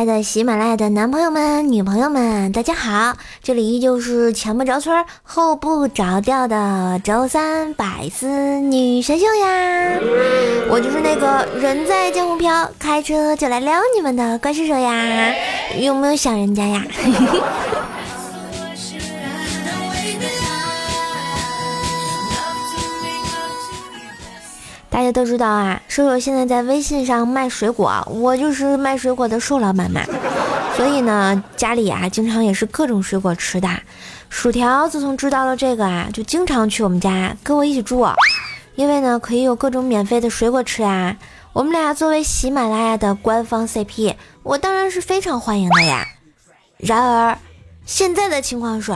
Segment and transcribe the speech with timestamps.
[0.00, 3.18] 爱的喜马拉雅的男朋友们、女朋友们，大家好！
[3.42, 8.26] 这里依旧是前不着村后不着调的周三百思
[8.60, 10.00] 女神秀呀！
[10.70, 15.34] 我就是那个人在江湖飘，开车就来撩你们的怪兽手呀！
[15.78, 16.82] 有没有想人家呀？
[24.90, 30.02] 大家都知道啊，瘦瘦现在在微信上卖水果，我就是卖水果的瘦老板嘛。
[30.76, 33.68] 所以呢，家里啊经常也是各种水果吃的。
[34.28, 38.04] 薯条自从知道了这个啊，就经常去我们家跟我一起住，
[38.74, 41.16] 因为呢可以有各种免费的水果吃啊。
[41.52, 46.04] 我们俩作为喜马拉雅的官方 CP，我当然是非常欢迎的呀。
[46.78, 47.38] 然而，
[47.86, 48.90] 现在的情况是，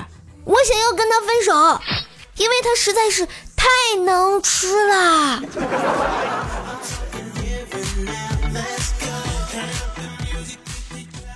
[0.45, 1.81] 我想要跟他分手，
[2.37, 3.29] 因为他实在是。
[3.65, 5.41] 太能吃啦！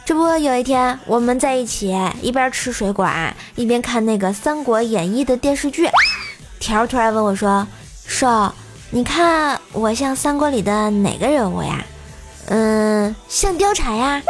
[0.05, 5.89] 这不，有一天我们在一起，一边吃水果啊，一边看那个《三国演义》的电视剧。
[6.61, 7.67] 条突然问我说
[8.07, 8.53] ：“说，
[8.91, 11.83] 你看我像三国里的哪个人物呀
[12.49, 14.23] ？”“嗯，像貂蝉呀。”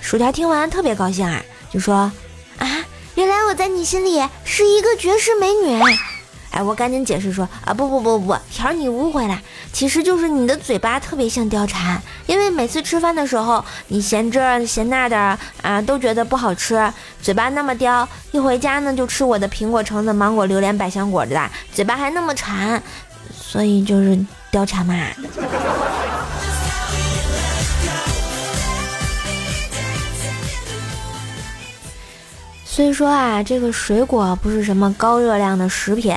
[0.00, 2.12] 薯条听完特别高兴啊，就说
[2.58, 2.84] ：“啊，
[3.16, 5.82] 原来我在你心里是一个绝世美女。”
[6.50, 9.40] 哎，我赶紧解释说啊，不不不不，条儿你误会了，
[9.72, 22.82] 其实就是你的嘴巴特别像貂蝉，因为每次吃饭的时候，你嫌这嫌那的啊，都觉得不好吃，嘴巴那么刁，一回家呢就吃我的苹果、橙子、芒果、榴莲、百香果的，嘴巴还那么馋，
[23.32, 24.18] 所以就是
[24.52, 24.94] 貂蝉嘛。
[32.64, 36.16] 所以说啊，这个水果不是什么高热量的食品。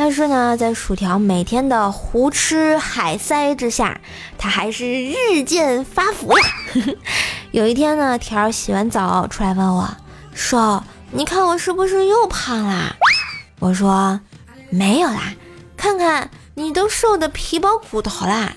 [0.00, 4.00] 但是呢，在薯条每天的胡吃海塞之下，
[4.38, 6.44] 他还是日渐发福呀。
[7.52, 9.94] 有一天呢，条儿洗完澡出来问我，
[10.32, 12.96] 说：“你看我是不是又胖啦？”
[13.60, 14.18] 我说
[14.72, 15.34] ：“没有啦，
[15.76, 18.54] 看看你都瘦的皮包骨头啦。”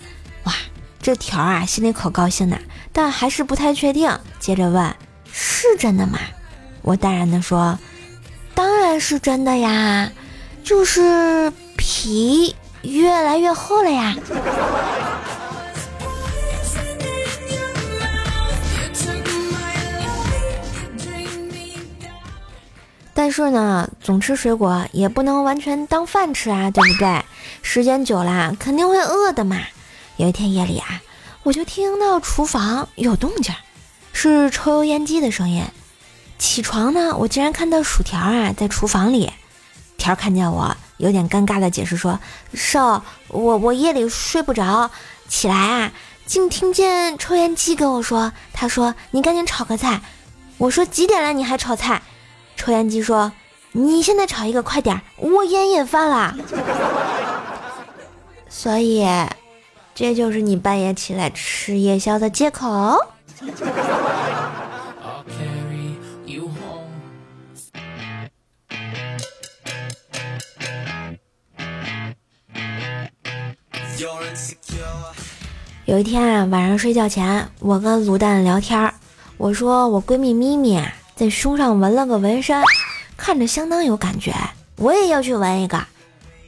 [0.48, 0.54] 哇，
[1.02, 2.58] 这条儿啊心里可高兴呢，
[2.94, 4.18] 但还是不太确定。
[4.40, 4.96] 接着问
[5.30, 6.18] ：“是真的吗？”
[6.84, 7.78] 我淡然的说
[8.56, 10.10] ：“当然是真的呀。”
[10.64, 14.16] 就是皮越来越厚了呀，
[23.14, 27.24] 但是呢，总吃水果也不能完全当饭吃啊，对不对？
[27.62, 29.60] 时间久了肯定会饿的嘛。
[30.16, 31.02] 有一天夜里啊，
[31.44, 33.54] 我就听到厨房有动静，
[34.14, 35.64] 是抽油烟机的声音。
[36.40, 39.32] 起床呢，我竟然看到薯条啊在厨房里。
[40.04, 42.20] 条看见我，有点尴尬的解释说
[42.54, 44.92] ：“少，我我夜里睡不着，
[45.30, 45.94] 起来啊，
[46.26, 50.02] 竟听见抽烟机跟我说，他说你赶紧炒个菜。
[50.58, 52.02] 我说几点了你还炒菜？
[52.58, 53.32] 抽烟机说
[53.72, 56.36] 你现在炒一个快点，我烟也犯了。
[58.50, 59.08] 所以，
[59.96, 62.98] 这就是你半夜起来吃夜宵的借口。”
[75.86, 78.94] 有一天啊，晚上睡觉前，我跟卤蛋聊天儿，
[79.38, 82.62] 我说我闺蜜咪咪，在胸上纹了个纹身，
[83.16, 84.34] 看着相当有感觉，
[84.76, 85.86] 我也要去纹一个。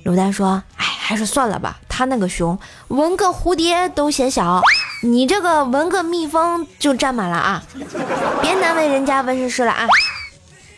[0.04, 2.60] 卤蛋说：“哎，还是算了吧，她那个胸
[2.90, 4.62] 纹个蝴蝶都嫌小，
[5.02, 7.64] 你这个纹个蜜蜂就占满了啊，
[8.42, 9.88] 别难为人家纹身师了啊。”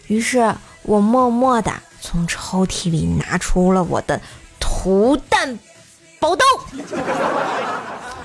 [0.08, 0.54] 于是
[0.84, 4.22] 我默默地从抽屉里拿出了我的
[4.60, 5.58] 涂蛋
[6.20, 6.46] 宝刀。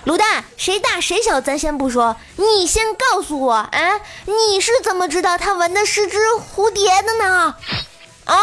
[0.04, 6.18] 卤蛋，谁大谁小，咱先不说，你先告诉我，啊，你是怎么知道他纹的是只
[6.54, 7.54] 蝴蝶的呢？
[8.24, 8.36] 啊！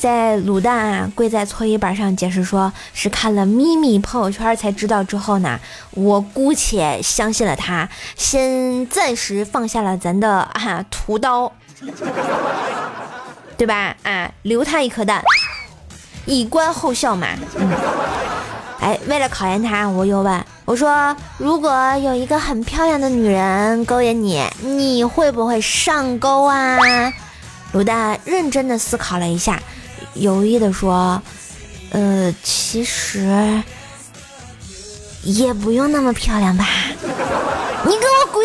[0.00, 5.60] 在卤蛋啊跪在搓衣板上解释说是看了咪咪朋友圈才知道之后呢，
[5.90, 7.86] 我姑且相信了他，
[8.16, 11.52] 先暂时放下了咱的啊屠刀，
[13.58, 13.94] 对吧？
[14.02, 15.22] 啊，留他一颗蛋，
[16.24, 17.28] 以观后效嘛。
[17.56, 17.70] 嗯，
[18.80, 26.78] 哎，为了考验他，我又问我说：“如果有一个很漂亮的女人勾引你，你会不会上钩啊？”
[27.74, 29.62] 卤蛋认真的思考了一下，
[30.14, 31.22] 犹豫的说
[31.90, 33.62] ：“呃，其实
[35.22, 36.66] 也不用那么漂亮吧。”
[37.86, 38.44] 你给我滚！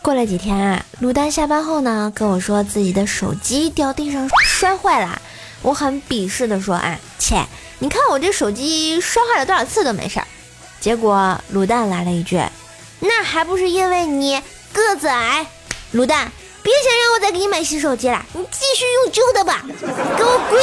[0.00, 5.20] 过了几天啊，卤蛋下班后呢，跟我说自己的手机掉地上摔坏了。
[5.62, 7.44] 我很鄙视的说：“啊，切，
[7.80, 10.26] 你看我这手机摔坏了多少次都没事儿。”
[10.80, 12.40] 结果卤蛋来了一句
[13.00, 14.40] ：“那还不是因为你
[14.72, 15.46] 个子矮。”
[15.94, 16.30] 卤蛋，
[16.62, 19.62] 别想让我再给你买新手机了，你继续用旧的吧，
[20.16, 20.60] 给我滚！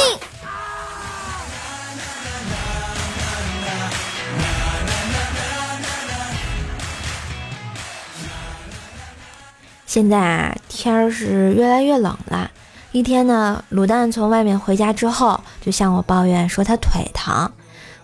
[9.86, 12.50] 现在啊，天儿是越来越冷了。
[12.92, 17.50] 一天呢，卤蛋从外面回家之后，就向我抱怨说他腿疼。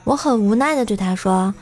[0.04, 1.54] 我很无奈的对他说：“，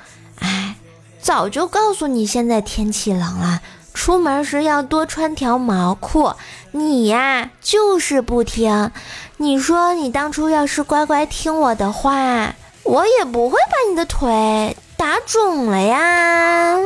[1.23, 3.61] 早就告诉你现在天气冷了，
[3.95, 6.33] 出门时要多穿条毛裤。
[6.73, 8.91] 你呀，就是不听。
[9.37, 16.79] 你说你当初要是乖乖听我的话，我也不会把你的腿打肿了呀。”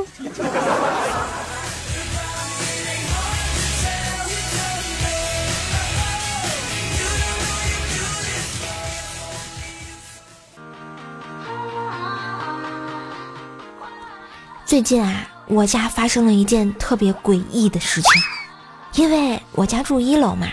[14.75, 18.11] 最近啊，我家发生了一件特别诡异的事情。
[18.95, 20.49] 因为我家住一楼嘛，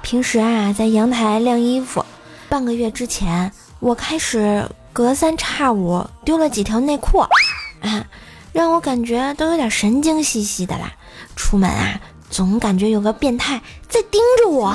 [0.00, 2.02] 平时啊在阳台晾衣服。
[2.48, 8.06] 半个月之前，我开始隔三差五丢了几条内裤，啊，
[8.54, 10.90] 让我感觉都有点神经兮兮的啦。
[11.36, 12.00] 出门啊，
[12.30, 14.74] 总感觉有个变态在盯着我。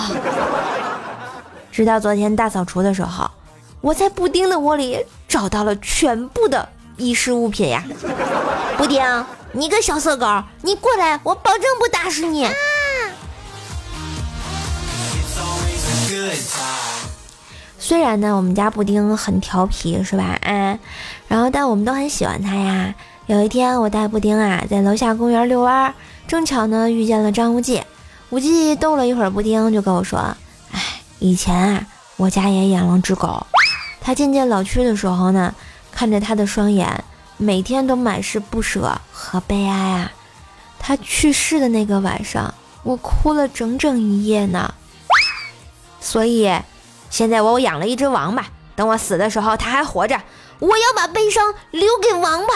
[1.71, 3.31] 直到昨天大扫除的时候，
[3.81, 6.69] 我在布丁的窝里找到了全部的
[7.01, 7.83] 遗失物品呀。
[8.77, 9.01] 布丁，
[9.53, 10.25] 你个小色狗，
[10.61, 12.47] 你过来，我保证不打死你。
[17.79, 20.39] 虽然呢，我们家布丁很调皮，是吧？
[20.43, 20.77] 啊，
[21.27, 22.93] 然后但我们都很喜欢他呀。
[23.25, 25.93] 有一天，我带布丁啊在楼下公园遛弯，
[26.27, 27.81] 正巧呢遇见了张无忌。
[28.29, 30.19] 无忌逗了一会儿布丁，就跟我说
[30.71, 31.85] ：“哎，以前啊，
[32.17, 33.45] 我家也养了只狗，
[33.99, 35.53] 它渐渐老去的时候呢，
[36.01, 37.03] 看着他的双眼。”
[37.37, 40.11] 每天都满是不舍和悲哀啊！
[40.79, 42.53] 他去世的那个晚上，
[42.83, 44.71] 我哭了整整一夜呢。
[45.99, 46.55] 所以，
[47.09, 48.45] 现在我养了一只王八，
[48.75, 50.21] 等我死的时候它还活着，
[50.59, 52.53] 我要把悲伤留给王八。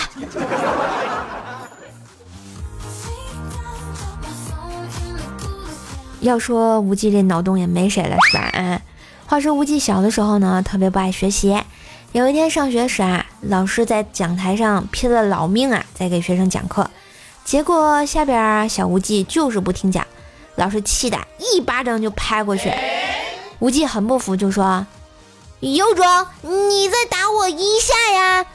[6.22, 8.44] 要说无忌这脑洞也没谁了，是吧？
[8.54, 8.80] 啊。
[9.26, 11.60] 话说无忌小的时候呢，特别不爱学习。
[12.12, 16.90] 有一天上学时啊，老师在讲台上拼了老命啊，在给学生讲课，
[17.44, 20.08] 结果下边小无忌就是不听讲，
[20.56, 22.72] 老师气的一巴掌就拍过去，
[23.60, 24.88] 无忌很不服，就说
[25.60, 26.06] ：“有种，
[26.42, 28.46] 你再打我一下呀！”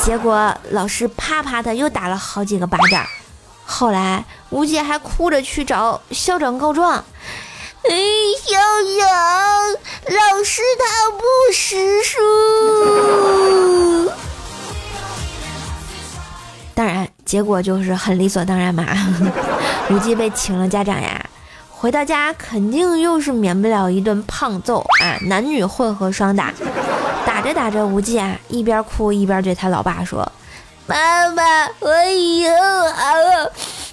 [0.00, 3.04] 结果老师啪啪的又打了好几个巴掌，
[3.64, 7.04] 后来无忌还哭着去找校长告状。
[7.88, 7.94] 哎，
[8.44, 8.56] 校
[9.00, 9.08] 长，
[10.14, 12.18] 老师他不识数。
[16.74, 18.84] 当然，结果就是很理所当然嘛。
[19.90, 21.24] 无忌被请了家长呀，
[21.70, 26.52] 回到家肯定又是免不了一顿胖揍啊，男女混合双打。
[27.24, 30.30] 打着打着，无忌啊一边哭一边对他老爸说
[30.86, 31.42] ：“妈妈，
[31.80, 32.54] 我以后
[32.90, 33.14] 好”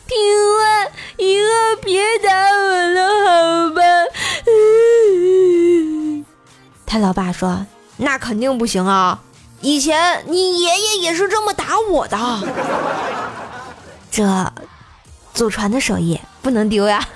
[0.07, 0.15] 听
[0.57, 1.49] 话，以后
[1.83, 3.81] 别打我了，好吧？
[6.85, 7.65] 他老爸说
[7.97, 9.19] ：“那肯定不行啊！
[9.61, 12.17] 以前你爷爷也是这么打我的。
[14.11, 14.53] 这
[15.33, 17.05] 祖传的手艺不能丢呀。”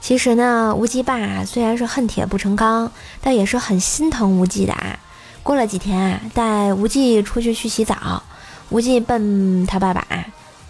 [0.00, 4.98] 其实呢，无忌爸虽然是恨铁不成钢，但也是很心疼无忌的啊。
[5.42, 8.22] 过了几天啊，带无忌出去去洗澡，
[8.70, 10.06] 无忌问他爸爸：“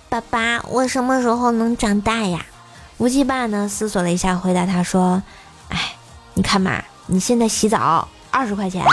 [0.09, 2.47] 爸爸，我什么时候能长大呀？”
[2.99, 5.23] 无忌爸呢思索了一下，回答他说
[5.69, 5.95] ：“哎，
[6.35, 8.85] 你看嘛，你现在洗澡二十块钱，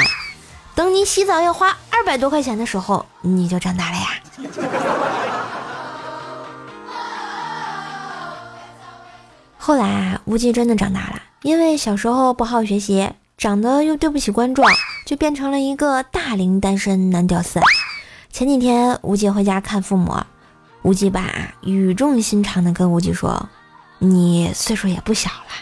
[0.76, 4.08] 等你洗澡要花二百多块钱的时候，你就长大了呀。
[9.58, 14.66] 后来啊，无忌真的长大了，因为小时候不好学习，长得又对不起观众，
[15.06, 17.62] 就变成了一个大龄单身男屌丝。
[18.34, 20.14] 前几天无忌回家看父母，
[20.82, 23.48] 无忌爸语重心长的跟无忌说
[24.00, 25.54] ：“你岁数也不小了，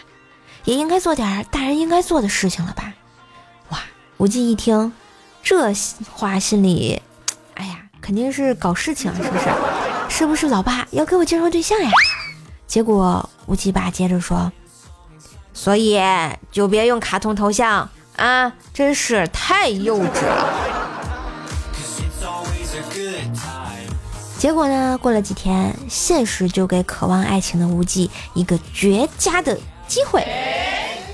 [0.64, 2.92] 也应该做点大人应该做的事情了吧？”
[3.70, 3.78] 哇，
[4.16, 4.92] 无忌一听
[5.40, 5.72] 这
[6.10, 7.00] 话，心里，
[7.54, 9.44] 哎呀，肯定是搞事情，是不是？
[10.08, 11.92] 是不是老爸要给我介绍对象呀？
[12.66, 14.50] 结果无忌爸接着说
[15.58, 16.00] ：“所以
[16.52, 20.54] 就别用卡通头像啊，真是太幼稚了。”
[24.38, 24.96] 结果呢？
[25.02, 30.24] 过了几天，现实就给渴望爱情的无忌一个绝佳的机会。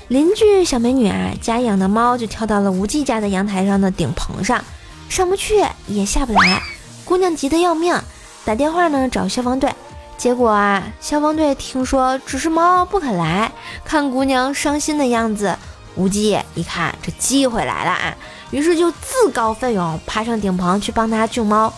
[0.09, 4.63] 邻居小美女啊，家养的猫就跳到了无忌家的阳台上的顶棚上，
[5.09, 6.61] 上不去也下不来。
[7.03, 7.99] 姑娘急得要命，
[8.45, 9.73] 打电话呢找消防队。
[10.17, 13.51] 结果啊，消防队听说只是猫不肯来，
[13.83, 15.55] 看姑娘伤心的样子，
[15.95, 18.15] 无忌一看这机会来了啊，
[18.49, 21.71] 于是就自告奋勇爬上顶棚去帮她救猫。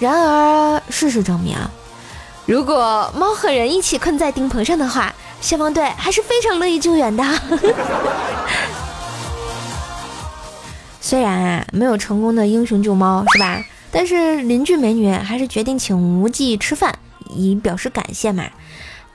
[0.00, 1.56] 然而，事实证明，
[2.46, 7.22] 如果猫和人一起困在顶棚上的话，消防队还是非常乐意救援的。
[11.00, 13.62] 虽然啊，没有成功的英雄救猫，是吧？
[13.94, 16.98] 但是邻居美女还是决定请无忌吃饭，
[17.30, 18.44] 以表示感谢嘛。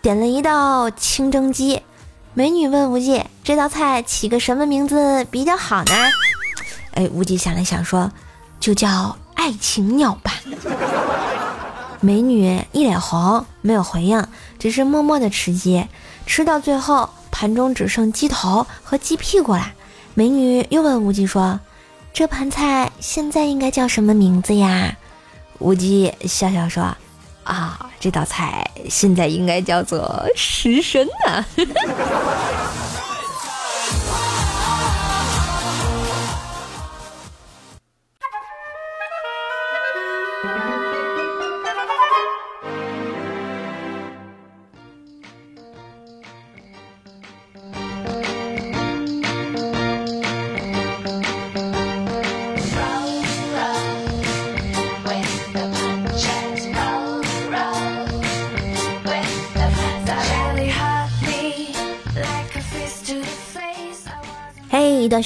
[0.02, 1.82] 点了一道清蒸鸡，
[2.34, 5.92] 美女问无忌：“这道菜起个什么名字比较好呢？”
[6.96, 8.10] 哎，无忌想了想说
[8.62, 10.34] ：“就叫。”爱情鸟吧，
[12.02, 14.22] 美女一脸红，没有回应，
[14.60, 15.88] 只是默默的吃鸡。
[16.26, 19.72] 吃到最后，盘中只剩鸡头和鸡屁股了。
[20.14, 21.58] 美女又问无忌说
[22.12, 24.98] ：“这盘菜现在应该叫什么名字呀？”
[25.60, 26.96] 无忌笑笑说
[27.44, 31.46] ：“啊，这道菜现在应该叫做食神啊。”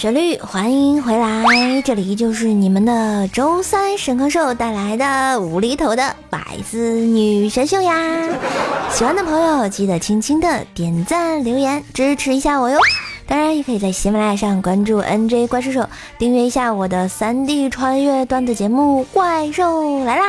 [0.04, 7.94] 旋律，欢迎回来，这里就是你们的周三神坑兽带来的无厘头的百思女神秀呀！
[8.92, 12.78] 喜欢的朋友记得轻轻的点赞留言支持一下我哟。
[13.26, 20.26] 当然也可以在喜马拉雅上关注 NJ 怪兽手，订阅一下我的三 D 穿越段子节目《怪兽来啦》。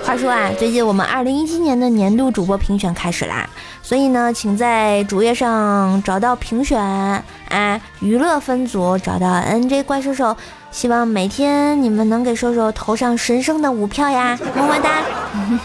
[0.02, 3.46] 话说啊，最近我们二零一七年的年度主播评选开始啦，
[3.90, 10.36] 所以呢，请在主页上找到评选，啊，娱乐分组找到 NJ 怪兽兽，
[10.70, 15.02] 希望每天你们能给兽兽投上神圣的五票呀， 么么哒，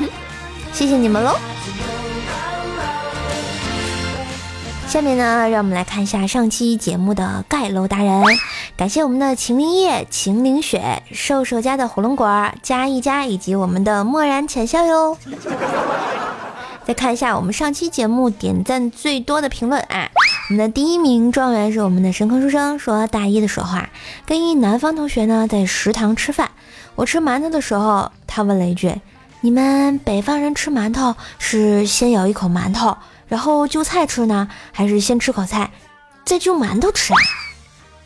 [0.73, 1.35] 谢谢你们喽。
[4.87, 8.23] 下面呢，让我们来看一下上期节目的盖楼达人。
[8.75, 15.15] 感谢我们的秦林叶、秦凌雪、瘦瘦家的火龙果、加一加以及我们的漠然浅笑哟。
[16.85, 20.07] 再看一下我们上期节目点赞最多的评论啊，
[20.49, 23.89] 我们的第一名状元是我们的神坑书生，说大一的时候啊，
[24.27, 26.51] 跟一南方同学呢在食堂吃饭，
[26.93, 28.93] 我吃馒头的时候，他问了一句
[29.41, 32.95] ：“你们北方人吃馒头是先咬一口馒头？”
[33.27, 35.71] 然后就菜吃呢，还是先吃口菜，
[36.23, 37.17] 再就馒头吃啊？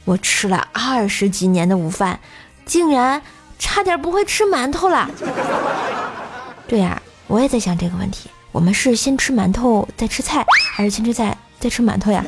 [0.05, 2.17] 我吃了二十几年的午饭，
[2.65, 3.21] 竟然
[3.59, 5.12] 差点不会吃馒头了。
[6.65, 12.25] 对呀，我也在想这个问题：我们是先吃馒头再吃菜，还是先吃菜再吃馒头呀？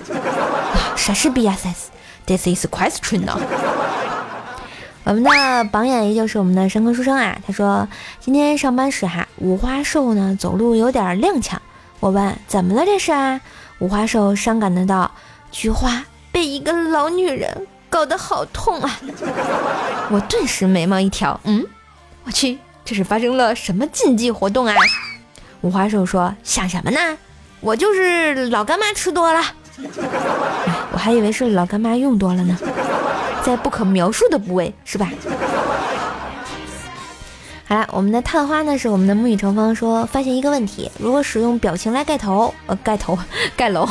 [0.95, 3.39] 啥是 B S S？This is question 呢？
[5.03, 7.37] 我们的榜眼依旧是我们的深坑书生啊。
[7.45, 7.87] 他说
[8.19, 11.55] 今天上班时哈，五花兽呢走路有点踉跄。
[11.99, 13.41] 我问怎么了这是啊？
[13.79, 15.09] 五花兽伤感的道
[15.51, 18.99] ：“菊花被一个老女人搞得好痛啊！”
[20.11, 21.65] 我顿时眉毛一挑，嗯，
[22.25, 24.75] 我去，这是发生了什么禁忌活动啊？
[25.61, 26.99] 五花兽说：“想什么呢？
[27.59, 29.41] 我就是老干妈吃多了。”
[30.91, 32.57] 我还以为是老干妈用多了呢，
[33.43, 35.09] 在不可描述的部位是吧？
[37.67, 43.17] 好了，我们的探花呢是我们的沐雨成风说发现一个问题，如果使用表情来盖头，呃，盖头
[43.55, 43.87] 盖楼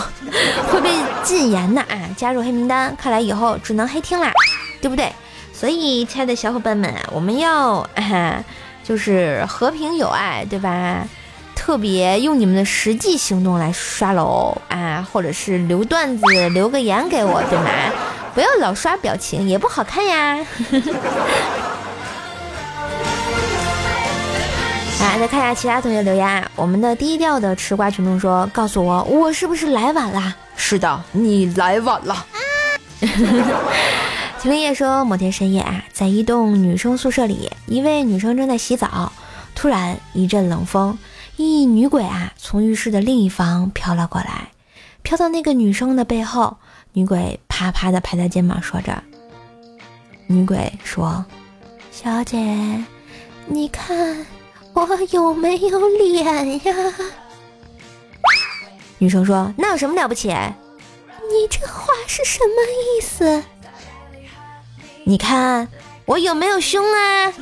[0.70, 0.90] 会被
[1.24, 4.30] 禁言的啊，加入黑名单，看来以后只能黑听啦，
[4.82, 5.10] 对不对？
[5.54, 7.88] 所以亲爱的小伙伴们，我们要
[8.84, 11.06] 就是和平友爱，对吧？
[11.60, 16.24] 特别用你们的实际行动来刷楼啊，或者是留段子、
[16.54, 17.68] 留个言给我，对吗？
[18.34, 20.34] 不要老刷表情，也不好看呀。
[25.00, 26.50] 来， 再看一下其他同学留言啊。
[26.56, 32.26] 我们的低调的吃瓜群众说：“告诉我，我是不是来晚了？”是的，你来晚了。
[34.40, 39.12] 秦林叶说：“某天深夜啊，在一栋女生宿舍里，一位女生正在洗澡，
[39.54, 40.98] 突然一阵冷风。”
[41.42, 44.50] 一女鬼啊，从浴室的另一方飘了过来，
[45.00, 46.58] 飘到那个女生的背后。
[46.92, 49.02] 女鬼啪啪的拍她肩膀，说着
[50.28, 51.24] ：“女鬼说，
[51.90, 52.84] 小姐，
[53.46, 54.26] 你看
[54.74, 56.74] 我有没有脸呀？”
[58.98, 60.28] 女生说：“那有什么了不起？
[60.28, 63.42] 你这话是什么意思？
[65.04, 65.66] 你看
[66.04, 67.32] 我有没有胸啊？”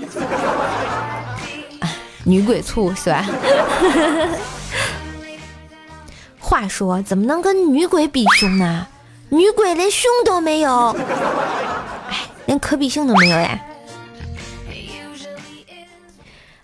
[2.29, 3.25] 女鬼醋是吧？
[6.39, 8.87] 话说，怎么能跟女鬼比胸呢？
[9.31, 10.95] 女鬼连胸都没有，
[12.11, 13.59] 哎，连可比性都没有呀。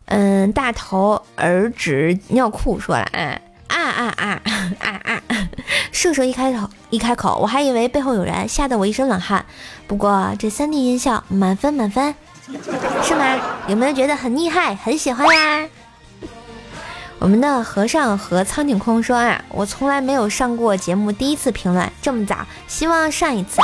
[0.06, 3.08] 嗯，大头儿纸尿裤说了，
[3.68, 5.22] 啊啊啊啊啊啊！
[5.92, 9.46] 射手一开口一开口，我还以为背后有人，吓得我一身冷汗。
[9.86, 12.14] 不过这三 D 音效满分满分。
[13.02, 13.40] 是吗？
[13.68, 15.68] 有没有觉得很厉害，很喜欢呀？
[17.18, 22.36] 我们的和尚和苍井空说啊，我从来没有上过节目，第一次评论这么早，
[22.66, 23.62] 希望上一次。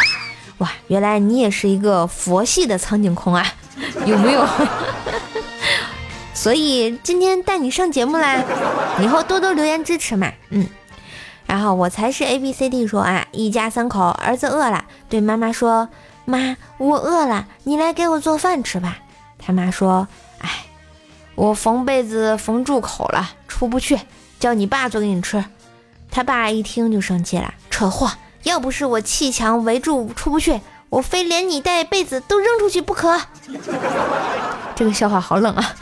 [0.58, 3.46] 哇，原来你也是一个佛系的苍井空啊？
[4.06, 4.46] 有没有？
[6.32, 8.42] 所以今天带你上节目啦，
[9.02, 10.32] 以后多多留言支持嘛。
[10.48, 10.66] 嗯，
[11.46, 15.88] 然后我才是 A B C D 说啊，一家三口，儿子饿了，对妈妈说。
[16.30, 18.96] 妈，我饿了，你来给我做饭吃吧。
[19.38, 20.08] 他妈说
[20.40, 20.64] ：“哎，
[21.34, 23.98] 我缝被子缝住口了，出不去，
[24.38, 25.44] 叫你爸做给你吃。”
[26.10, 28.10] 他爸一听就生气了：“扯货！
[28.44, 33.20] 要不是我砌墙围住出不去，我非连你带被子都扔出去不可。
[34.74, 35.76] ”这个笑话好冷啊！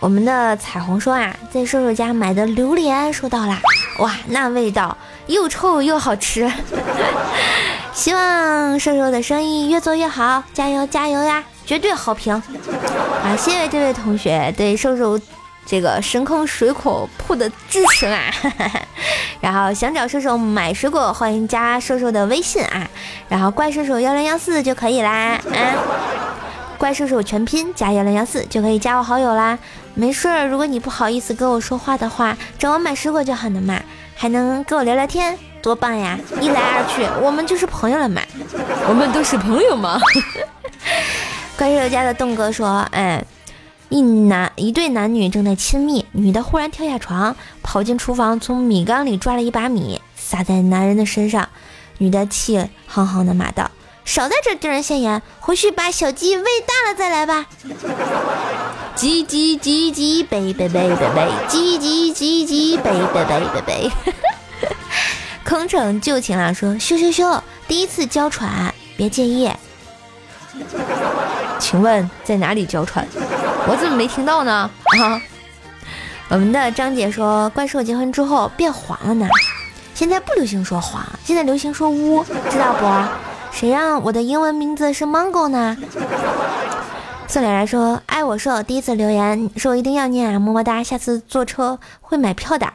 [0.00, 3.60] 我们的彩虹说啊，在瘦瘦家买的榴莲收到啦，
[3.98, 6.50] 哇，那味道又臭又好吃，
[7.92, 12.32] 希望瘦瘦的生意越做越好，加油加油呀，绝对好评。
[12.34, 13.36] 啊！
[13.36, 15.20] 谢谢这位同学对瘦瘦
[15.66, 18.32] 这个神坑水果铺的支持啊，
[19.42, 22.88] 然后想找瘦瘦买水果，欢迎加瘦瘦的微信啊，
[23.28, 25.38] 然后怪兽兽幺零幺四就可以啦，啊，
[26.80, 29.58] 怪兽兽全拼加幺零幺四就可以加我好友啦。
[29.92, 33.78] 没事儿，如果你不好意思跟我说话的话，找我买水果就好了嘛，
[34.16, 36.18] 还能跟我聊聊天，多棒呀！
[36.40, 38.22] 一来二去，我们就是朋友了嘛，
[38.88, 40.00] 我们都是朋友嘛。
[41.58, 43.22] 怪兽家的栋哥说：“哎，
[43.90, 51.46] 一男一对男女正在亲密，女的忽然跳下床，跑进厨房，从米缸里抓了一把米，撒在男人的身上，
[51.98, 53.70] 女的气哼哼的骂道。”
[54.10, 57.46] 少在这丢人现眼，回去把小鸡喂大了再来吧。
[58.96, 63.90] 叽叽叽叽，贝贝贝贝贝，叽叽叽叽，贝贝贝贝贝。
[65.44, 69.48] 空城旧情郎说：羞羞羞，第一次娇喘，别介意。
[71.60, 73.06] 请问在哪里娇喘？
[73.68, 74.68] 我怎么没听到呢？
[75.00, 75.22] 啊，
[76.30, 79.28] 我们的张姐说：怪兽结婚之后变黄了呢。
[79.94, 83.29] 现在不流行说黄，现在流行说污，知道不？
[83.52, 85.76] 谁让我的英文名字是 Mango 呢？
[87.26, 92.66] 宋脸来说爱我瘦，第一次留言说一定要念啊，么么哒，下次坐车会买票的。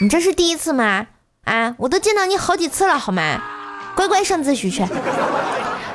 [0.00, 1.06] 你这是第一次吗？
[1.44, 3.42] 啊，我都见到你好几次了，好吗？
[3.96, 4.86] 乖乖上自习去。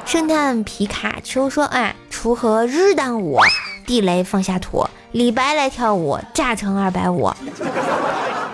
[0.06, 3.38] 圣诞皮卡丘说啊，锄禾日当午，
[3.86, 7.32] 地雷放下土，李白来跳舞，炸成二百五。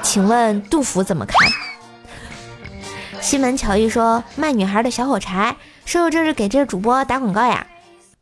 [0.04, 1.36] 请问杜甫怎么看？
[3.28, 7.68] 西门巧遇说卖女孩的小火柴，师傅这是给这个主播打广告呀？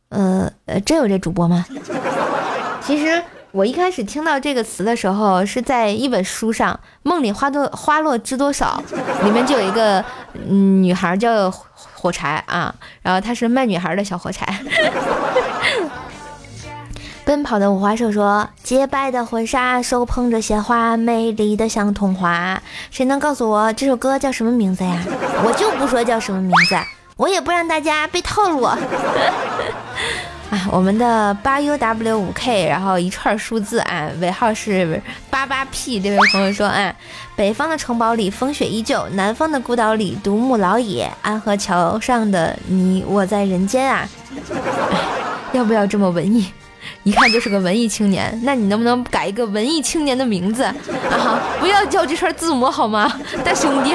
[0.08, 1.64] 呃呃，真有这主播吗？
[2.82, 8.82] 其实我一开始听到这个词的时候，是在一本书上《梦里花多花落知多少》
[9.24, 14.44] 里面就有一个嗯女孩叫火柴啊，然后她是卖女孩的小火柴。
[17.36, 22.62] 奔跑的五花兽说：“洁白的婚纱，手捧着鲜花，美丽的像童话。
[22.90, 24.98] 谁能告诉我这首歌叫什么名字呀？
[25.44, 26.74] 我就不说叫什么名字，
[27.18, 28.62] 我也不让大家被套路。
[30.48, 36.00] ”啊，我们的八 U W 五 K，然后一串数字啊，尾号是八八 P。
[36.00, 36.90] 这位朋友说：“啊，
[37.36, 44.08] 北方的城堡里风雪依旧，南方的孤岛里独木老野，安河桥上的你我在人间啊。
[44.90, 44.98] ”哎，
[45.52, 46.50] 要不要这么文艺？
[47.06, 48.36] 一看就是个文艺青年。
[48.42, 51.40] 那你能不能改一个文艺青年的名字啊？
[51.60, 53.94] 不要叫这串字母好吗，大兄弟？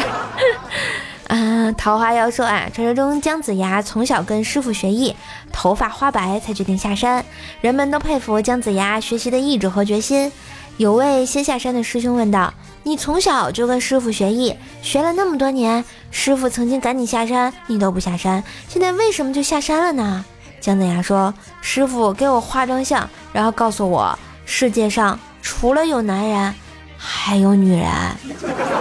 [1.27, 5.13] 啊， 桃花妖说啊，传说中姜子牙从小跟师傅学艺，
[5.51, 7.25] 头发花白才决定下山。
[7.59, 10.31] 人们都佩服姜子牙学习的意志和决心。
[10.77, 20.23] 有位先下山的师兄问道：“你从小就跟师傅学艺，学了那么多年，师傅曾经赶你下山，你都不下山，现在为什么就下山了呢？”
[20.61, 26.53] 姜子牙说：“师傅给我画张像，然后告诉我，世界上除了有男人，
[26.95, 27.89] 还有女人。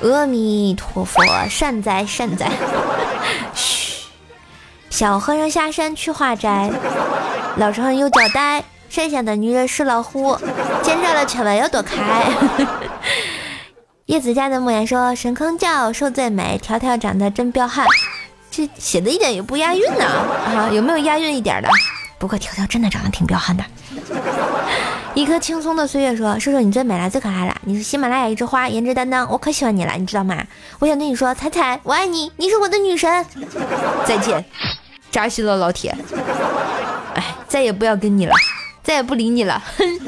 [0.00, 2.48] 阿弥陀佛，善哉善哉。
[3.52, 4.04] 嘘，
[4.90, 6.70] 小和尚下山去化斋，
[7.56, 10.38] 老和尚有交代：山下的女人是老虎，
[10.84, 12.22] 见着了千万要躲开。
[14.08, 17.84] 叶子家的莫言说：神坑叫瘦最美，条条长得真彪悍。
[18.50, 20.06] 这写的一点也不押韵呢
[20.46, 20.70] 啊！
[20.72, 21.68] 有没有押韵一点的？
[22.18, 23.62] 不过条条真的长得挺彪悍的。
[25.12, 30.42] 一颗轻松的岁月说：“叔叔你最美了，最可爱了，你是喜马拉雅一枝花，颜值担当，我可喜欢你了，你知道吗？
[30.78, 33.26] 我想对你说，彩彩，我爱你，你是我的女神。
[34.06, 34.42] 再见，
[35.10, 35.94] 扎心了，老铁。
[37.14, 38.32] 哎，再也不要跟你了，
[38.82, 39.62] 再也不理你了。
[39.76, 40.00] 哼，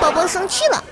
[0.00, 0.82] 宝宝生气了。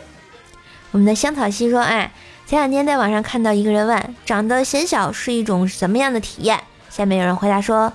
[0.90, 2.10] 我们的香草西说：哎，
[2.48, 6.58] 前两天在网上看到一个人问，长得显小是一种什么样的体验？
[6.88, 7.92] 下面有人回答说。”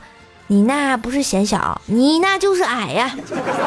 [0.48, 3.16] 你那不是显小，你那就是矮呀。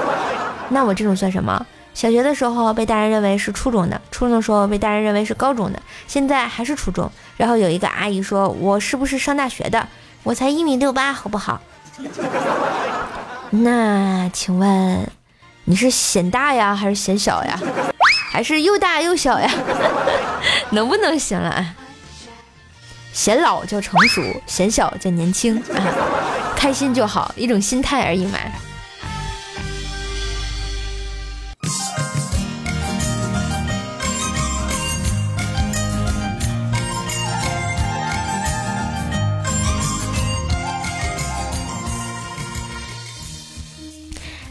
[0.69, 1.67] 那我这种算什么？
[1.95, 7.11] 小学的时候被大人认为是初中的，初中的时候被大人认为是高中的，现在还是初中。
[7.37, 9.89] 然后有一个阿姨说我是不是上大学的？
[10.23, 11.61] 我才一米六八，好不好？
[13.51, 15.11] 那请问
[15.65, 17.59] 你是显大呀，还是显小呀？
[18.31, 19.51] 还是又大又小呀？
[20.71, 21.75] 能不能行了？
[23.13, 25.63] 显老叫成熟，显小叫年轻。
[26.55, 28.39] 开心就好，一种心态而已嘛。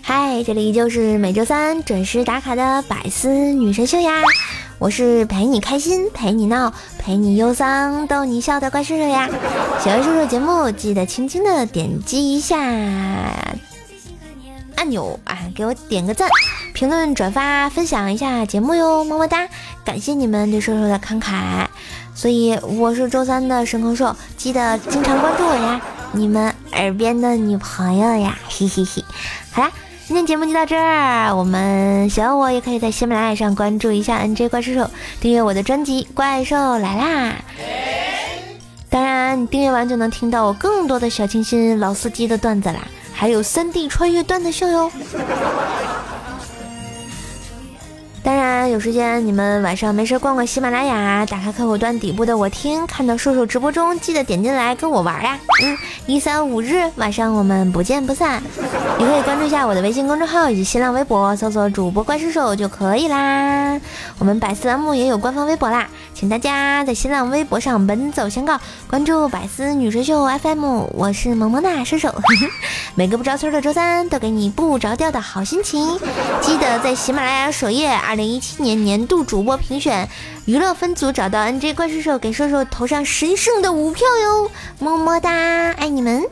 [0.01, 4.21] 嗨，这里就是每周三准时打卡的百思女神秀呀。
[4.77, 9.29] 我是陪你开心、陪你闹、陪你忧伤、逗你笑的怪叔叔呀！
[9.81, 12.59] 喜欢叔叔节目，记得轻轻的点击一下
[14.75, 16.29] 按钮啊，给我点个赞，
[16.73, 19.47] 评论、转发、分享一下节目哟，么么哒！
[19.85, 21.65] 感谢你们对叔叔的慷慨。
[22.13, 29.03] 所以我是周三的神空兽，记得经常关注我呀，你们耳边的女朋友呀，嘿嘿嘿！
[29.51, 29.71] 好啦。
[30.07, 34.87] 今天节目就到这儿，我们喜欢我也可以在喜马拉雅上关注一下 NJ 怪兽兽，
[35.19, 37.31] 订阅我的专辑《怪兽来啦》。
[38.87, 42.81] 当然，你订阅完就能听到我更多的小清新、老司机的段子啦，
[43.15, 44.91] 还有三 D 穿越段的秀哟。
[48.25, 55.37] 当然，有时间你们晚上没事逛逛喜马拉雅，打开客户端底部的我听，看到瘦瘦直播中，记得点进来跟我玩呀。
[55.63, 58.41] 嗯，一三五日晚上我们不见不散。
[58.97, 63.79] 你可以关注一下我的微信公众号以及新浪微博，搜索主播怪兽兽就可以啦。
[64.17, 68.59] 我们百思栏目也有官方微博啦，请大家在新浪微博上奔走相告，
[68.89, 72.11] 关注百思女神秀 FM，我是萌萌哒射手。
[72.95, 75.99] 每个不着村的周三都给你不着调的好心情，
[76.41, 80.07] 记得在喜马拉雅首页二零一七年年度主播评选
[80.45, 84.49] 娱乐分组找到 NJ 怪兽兽，给兽兽投上神圣的五票哟，
[84.79, 85.29] 么么哒，
[85.73, 86.23] 爱你们。